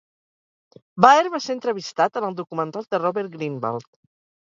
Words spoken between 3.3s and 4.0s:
Greenwald"".